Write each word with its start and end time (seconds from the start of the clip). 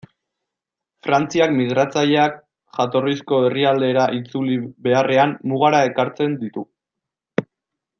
Frantziak 1.07 1.53
migratzaileak 1.57 2.39
jatorrizko 2.79 3.41
herrialdera 3.51 4.09
itzuli 4.23 4.59
beharrean, 4.89 5.39
mugara 5.55 5.87
ekartzen 5.93 6.39
ditu. 6.45 6.69